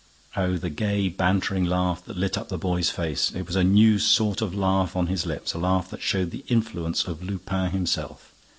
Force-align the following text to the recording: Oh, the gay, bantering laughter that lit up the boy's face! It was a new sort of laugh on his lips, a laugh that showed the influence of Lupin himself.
Oh, 0.35 0.57
the 0.57 0.71
gay, 0.71 1.09
bantering 1.09 1.63
laughter 1.65 2.07
that 2.07 2.17
lit 2.19 2.35
up 2.35 2.49
the 2.49 2.57
boy's 2.57 2.89
face! 2.89 3.31
It 3.35 3.45
was 3.45 3.55
a 3.55 3.63
new 3.63 3.99
sort 3.99 4.41
of 4.41 4.55
laugh 4.55 4.95
on 4.95 5.05
his 5.05 5.27
lips, 5.27 5.53
a 5.53 5.59
laugh 5.59 5.91
that 5.91 6.01
showed 6.01 6.31
the 6.31 6.43
influence 6.47 7.05
of 7.05 7.21
Lupin 7.21 7.69
himself. 7.69 8.33